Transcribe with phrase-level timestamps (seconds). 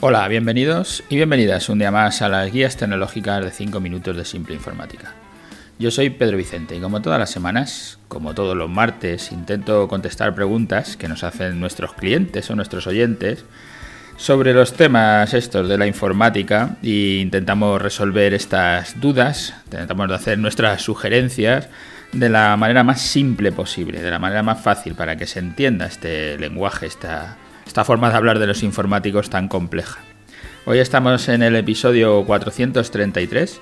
[0.00, 4.24] Hola, bienvenidos y bienvenidas un día más a las guías tecnológicas de 5 minutos de
[4.24, 5.12] Simple Informática.
[5.80, 10.36] Yo soy Pedro Vicente y como todas las semanas, como todos los martes, intento contestar
[10.36, 13.44] preguntas que nos hacen nuestros clientes o nuestros oyentes
[14.16, 20.80] sobre los temas estos de la informática e intentamos resolver estas dudas, intentamos hacer nuestras
[20.80, 21.68] sugerencias
[22.12, 25.86] de la manera más simple posible, de la manera más fácil para que se entienda
[25.86, 27.36] este lenguaje, esta
[27.68, 30.00] esta forma de hablar de los informáticos tan compleja.
[30.64, 33.60] Hoy estamos en el episodio 433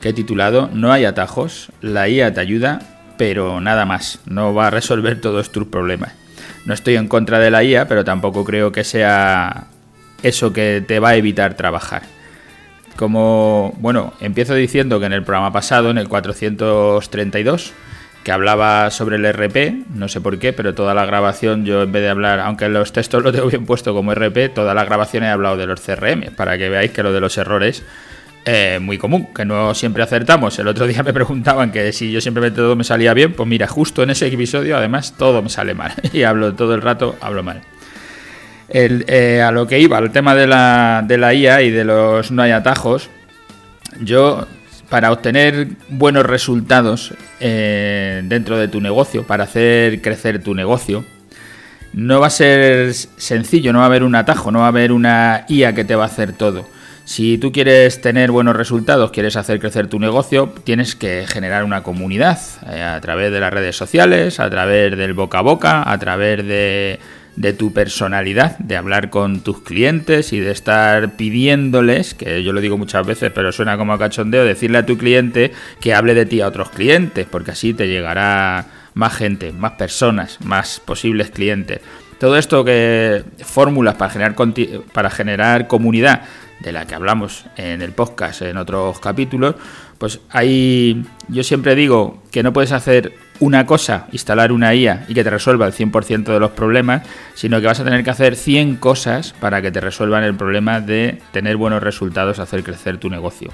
[0.00, 2.78] que he titulado No hay atajos, la IA te ayuda,
[3.18, 6.12] pero nada más, no va a resolver todos tus problemas.
[6.66, 9.66] No estoy en contra de la IA, pero tampoco creo que sea
[10.22, 12.02] eso que te va a evitar trabajar.
[12.94, 17.72] Como, bueno, empiezo diciendo que en el programa pasado, en el 432,
[18.28, 21.92] que hablaba sobre el RP, no sé por qué, pero toda la grabación yo en
[21.92, 25.24] vez de hablar, aunque los textos los tengo bien puesto como RP, toda la grabación
[25.24, 27.82] he hablado de los CRM, para que veáis que lo de los errores
[28.44, 30.58] es muy común, que no siempre acertamos.
[30.58, 33.66] El otro día me preguntaban que si yo simplemente todo me salía bien, pues mira,
[33.66, 37.42] justo en ese episodio además todo me sale mal y hablo todo el rato, hablo
[37.42, 37.62] mal.
[38.68, 42.30] Eh, a lo que iba, al tema de la, de la IA y de los
[42.30, 43.08] no hay atajos,
[44.02, 44.46] yo
[44.88, 51.04] para obtener buenos resultados eh, dentro de tu negocio, para hacer crecer tu negocio,
[51.92, 54.92] no va a ser sencillo, no va a haber un atajo, no va a haber
[54.92, 56.66] una IA que te va a hacer todo.
[57.04, 61.82] Si tú quieres tener buenos resultados, quieres hacer crecer tu negocio, tienes que generar una
[61.82, 62.38] comunidad
[62.70, 66.46] eh, a través de las redes sociales, a través del boca a boca, a través
[66.46, 66.98] de
[67.38, 72.60] de tu personalidad, de hablar con tus clientes y de estar pidiéndoles, que yo lo
[72.60, 76.26] digo muchas veces, pero suena como a cachondeo, decirle a tu cliente que hable de
[76.26, 81.80] ti a otros clientes, porque así te llegará más gente, más personas, más posibles clientes.
[82.18, 84.34] Todo esto que fórmulas para generar,
[84.92, 86.22] para generar comunidad,
[86.60, 89.54] de la que hablamos en el podcast, en otros capítulos,
[89.98, 95.14] pues ahí yo siempre digo que no puedes hacer una cosa, instalar una IA y
[95.14, 97.02] que te resuelva el 100% de los problemas,
[97.34, 100.80] sino que vas a tener que hacer 100 cosas para que te resuelvan el problema
[100.80, 103.50] de tener buenos resultados, hacer crecer tu negocio.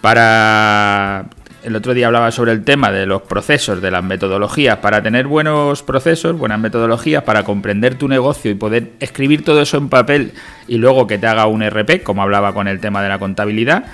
[0.00, 1.26] Para
[1.62, 4.78] el otro día hablaba sobre el tema de los procesos, de las metodologías.
[4.78, 9.76] Para tener buenos procesos, buenas metodologías, para comprender tu negocio y poder escribir todo eso
[9.76, 10.32] en papel
[10.68, 13.84] y luego que te haga un RP, como hablaba con el tema de la contabilidad,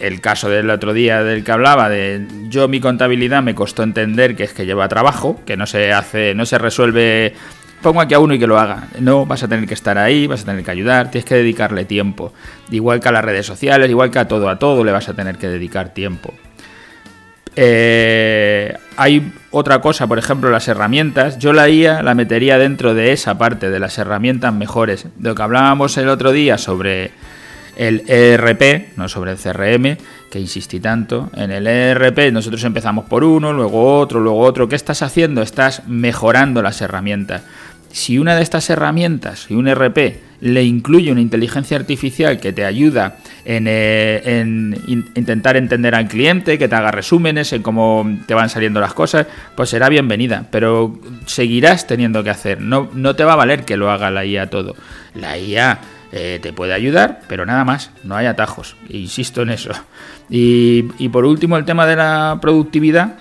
[0.00, 4.36] el caso del otro día del que hablaba de yo mi contabilidad me costó entender
[4.36, 7.34] que es que lleva trabajo, que no se hace, no se resuelve
[7.82, 8.88] pongo aquí a uno y que lo haga.
[9.00, 11.84] No, vas a tener que estar ahí, vas a tener que ayudar, tienes que dedicarle
[11.84, 12.32] tiempo.
[12.70, 15.14] Igual que a las redes sociales, igual que a todo, a todo le vas a
[15.14, 16.34] tener que dedicar tiempo.
[17.54, 21.38] Eh, hay otra cosa, por ejemplo, las herramientas.
[21.38, 25.06] Yo la IA la metería dentro de esa parte de las herramientas mejores.
[25.16, 27.12] De lo que hablábamos el otro día sobre
[27.76, 29.96] el ERP, no sobre el CRM,
[30.30, 31.30] que insistí tanto.
[31.34, 34.68] En el ERP nosotros empezamos por uno, luego otro, luego otro.
[34.68, 35.42] ¿Qué estás haciendo?
[35.42, 37.42] Estás mejorando las herramientas.
[37.90, 42.64] Si una de estas herramientas, y un ERP, le incluye una inteligencia artificial que te
[42.64, 44.78] ayuda en, eh,
[45.14, 49.26] intentar entender al cliente, que te haga resúmenes en cómo te van saliendo las cosas,
[49.54, 52.60] pues será bienvenida, pero seguirás teniendo que hacer.
[52.60, 54.76] No, no te va a valer que lo haga la IA todo.
[55.14, 55.80] La IA
[56.18, 59.72] eh, te puede ayudar, pero nada más, no hay atajos, insisto en eso.
[60.30, 63.16] Y, por último, el tema de la productividad,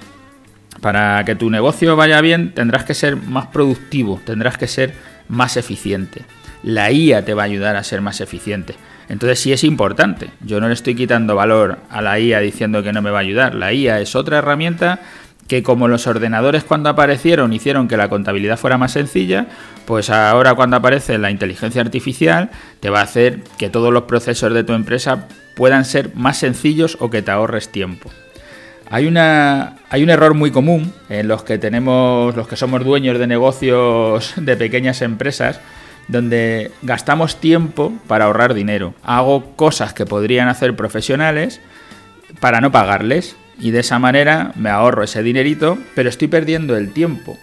[0.79, 4.93] para que tu negocio vaya bien, tendrás que ser más productivo, tendrás que ser
[5.27, 6.21] más eficiente.
[6.63, 8.75] La IA te va a ayudar a ser más eficiente.
[9.09, 10.29] Entonces sí es importante.
[10.39, 13.21] Yo no le estoy quitando valor a la IA diciendo que no me va a
[13.21, 13.55] ayudar.
[13.55, 15.01] La IA es otra herramienta
[15.47, 19.47] que como los ordenadores cuando aparecieron hicieron que la contabilidad fuera más sencilla,
[19.85, 24.53] pues ahora cuando aparece la inteligencia artificial te va a hacer que todos los procesos
[24.53, 28.09] de tu empresa puedan ser más sencillos o que te ahorres tiempo.
[28.89, 33.17] Hay, una, hay un error muy común en los que tenemos, los que somos dueños
[33.17, 35.59] de negocios de pequeñas empresas,
[36.07, 38.93] donde gastamos tiempo para ahorrar dinero.
[39.03, 41.61] Hago cosas que podrían hacer profesionales
[42.39, 46.91] para no pagarles y de esa manera me ahorro ese dinerito, pero estoy perdiendo el
[46.91, 47.37] tiempo.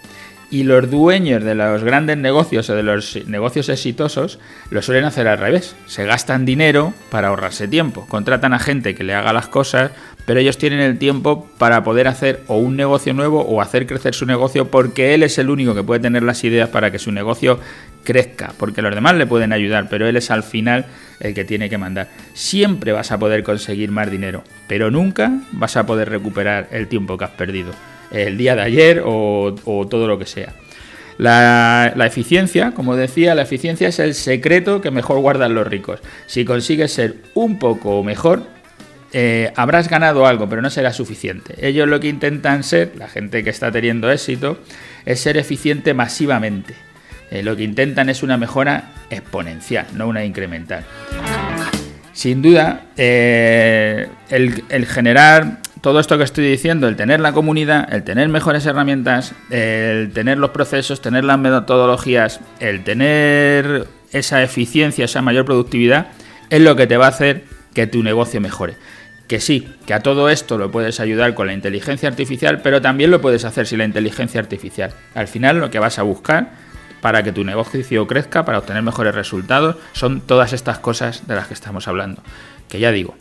[0.51, 4.37] Y los dueños de los grandes negocios o de los negocios exitosos
[4.69, 5.75] lo suelen hacer al revés.
[5.87, 8.05] Se gastan dinero para ahorrarse tiempo.
[8.07, 9.91] Contratan a gente que le haga las cosas,
[10.27, 14.13] pero ellos tienen el tiempo para poder hacer o un negocio nuevo o hacer crecer
[14.13, 17.11] su negocio porque él es el único que puede tener las ideas para que su
[17.11, 17.59] negocio
[18.03, 20.85] crezca, porque los demás le pueden ayudar, pero él es al final
[21.23, 22.09] el que tiene que mandar.
[22.33, 27.17] Siempre vas a poder conseguir más dinero, pero nunca vas a poder recuperar el tiempo
[27.17, 27.71] que has perdido,
[28.11, 29.55] el día de ayer o,
[29.89, 30.53] todo lo que sea.
[31.17, 36.01] La, eficiencia, como decía, la eficiencia es el secreto que mejor guardan los ricos.
[36.27, 38.43] Si consigues ser un poco mejor,
[39.13, 41.55] eh, habrás ganado algo, pero no será suficiente.
[41.65, 44.57] Ellos lo que intentan ser, la gente que está teniendo éxito,
[45.05, 46.73] es ser eficiente masivamente.
[47.31, 50.83] Eh, lo que intentan es una mejora exponencial, no una incremental.
[52.13, 58.03] Sin duda, eh, el generar todo esto que estoy diciendo, el tener la comunidad, el
[58.03, 65.21] tener mejores herramientas, el tener los procesos, tener las metodologías, el tener esa eficiencia, esa
[65.21, 66.07] mayor productividad,
[66.49, 67.43] es lo que te va a hacer
[67.73, 68.75] que tu negocio mejore.
[69.27, 73.11] Que sí, que a todo esto lo puedes ayudar con la inteligencia artificial, pero también
[73.11, 74.93] lo puedes hacer sin la inteligencia artificial.
[75.15, 76.51] Al final lo que vas a buscar
[77.03, 81.47] para que tu negocio crezca, para obtener mejores resultados, son todas estas cosas de las
[81.47, 82.23] que estamos hablando.
[82.69, 83.13] Que ya digo,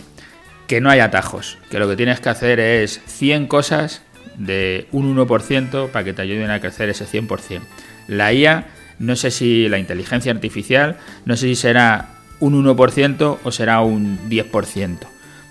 [0.69, 4.03] que no hay atajos, que lo que tienes que hacer es 100 cosas
[4.37, 7.61] de un 1% para que te ayuden a crecer ese 100%.
[8.07, 8.69] La IA,
[9.01, 14.31] no sé si la inteligencia artificial, no sé si será un 1% o será un
[14.31, 14.99] 10%,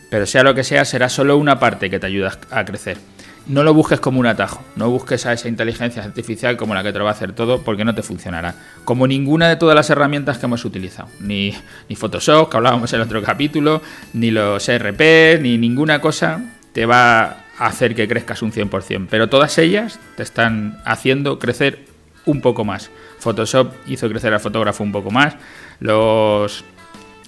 [0.09, 3.10] pero sea lo que sea, será solo una parte que te ayuda a crecer
[3.47, 6.93] no lo busques como un atajo, no busques a esa inteligencia artificial como la que
[6.93, 8.55] te lo va a hacer todo porque no te funcionará.
[8.85, 11.53] Como ninguna de todas las herramientas que hemos utilizado, ni,
[11.95, 13.81] Photoshop, que hablábamos en el otro capítulo,
[14.13, 16.41] ni los ERP, ni ninguna cosa
[16.71, 17.21] te va
[17.57, 21.85] a hacer que crezcas un 100%, pero todas ellas te están haciendo crecer
[22.25, 22.91] un poco más.
[23.19, 25.35] Photoshop hizo crecer al fotógrafo un poco más,
[25.79, 26.63] los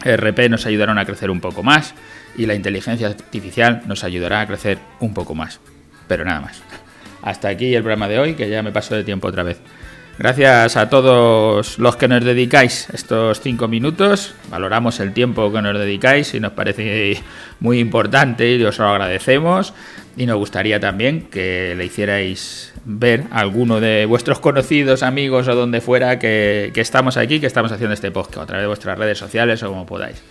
[0.03, 1.93] ERP nos ayudaron a crecer un poco más.
[2.35, 5.59] Y la inteligencia artificial nos ayudará a crecer un poco más
[6.07, 6.61] pero nada más.
[7.21, 9.59] Hasta aquí el programa de hoy, que ya me paso de tiempo otra vez.
[10.19, 14.35] Gracias a todos los que nos dedicáis estos cinco minutos.
[14.51, 17.23] Valoramos el tiempo que nos dedicáis y nos parece
[17.59, 19.73] muy importante y os lo agradecemos.
[20.15, 25.55] Y nos gustaría también que le hicierais ver a alguno de vuestros conocidos, amigos o
[25.55, 28.99] donde fuera que, que estamos aquí, que estamos haciendo este podcast a través de vuestras
[28.99, 30.21] redes sociales o como podáis.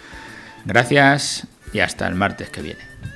[0.64, 3.11] Gracias y hasta el martes que viene.